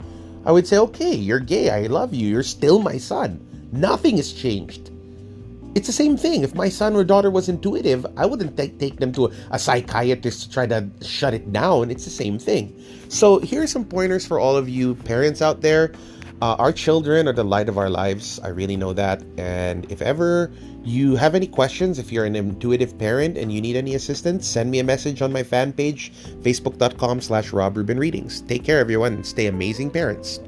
I 0.45 0.51
would 0.51 0.67
say, 0.67 0.77
okay, 0.77 1.13
you're 1.15 1.39
gay. 1.39 1.69
I 1.69 1.87
love 1.87 2.13
you. 2.13 2.27
You're 2.27 2.43
still 2.43 2.79
my 2.79 2.97
son. 2.97 3.39
Nothing 3.71 4.17
has 4.17 4.33
changed. 4.33 4.90
It's 5.73 5.87
the 5.87 5.93
same 5.93 6.17
thing. 6.17 6.43
If 6.43 6.53
my 6.53 6.67
son 6.67 6.95
or 6.95 7.03
daughter 7.03 7.31
was 7.31 7.47
intuitive, 7.47 8.05
I 8.17 8.25
wouldn't 8.25 8.57
take, 8.57 8.77
take 8.77 8.99
them 8.99 9.11
to 9.13 9.27
a, 9.27 9.31
a 9.51 9.59
psychiatrist 9.59 10.43
to 10.43 10.49
try 10.49 10.67
to 10.67 10.89
shut 11.01 11.33
it 11.33 11.53
down. 11.53 11.89
It's 11.89 12.03
the 12.03 12.11
same 12.11 12.37
thing. 12.39 12.75
So, 13.07 13.39
here 13.39 13.63
are 13.63 13.67
some 13.67 13.85
pointers 13.85 14.25
for 14.25 14.39
all 14.39 14.57
of 14.57 14.67
you 14.67 14.95
parents 14.95 15.41
out 15.41 15.61
there. 15.61 15.93
Uh, 16.41 16.55
our 16.57 16.73
children 16.73 17.27
are 17.27 17.33
the 17.33 17.43
light 17.43 17.69
of 17.69 17.77
our 17.77 17.89
lives. 17.89 18.39
I 18.39 18.47
really 18.47 18.75
know 18.75 18.93
that. 18.93 19.23
And 19.37 19.89
if 19.91 20.01
ever 20.01 20.51
you 20.83 21.15
have 21.15 21.35
any 21.35 21.45
questions, 21.45 21.99
if 21.99 22.11
you're 22.11 22.25
an 22.25 22.35
intuitive 22.35 22.97
parent 22.97 23.37
and 23.37 23.51
you 23.53 23.61
need 23.61 23.75
any 23.75 23.93
assistance, 23.93 24.47
send 24.47 24.71
me 24.71 24.79
a 24.79 24.83
message 24.83 25.21
on 25.21 25.31
my 25.31 25.43
fan 25.43 25.71
page, 25.71 26.11
facebook.com 26.41 27.21
slash 27.21 27.53
Rob 27.53 27.77
Rubin 27.77 27.99
Readings. 27.99 28.41
Take 28.41 28.63
care, 28.63 28.79
everyone, 28.79 29.23
stay 29.23 29.45
amazing 29.47 29.91
parents. 29.91 30.39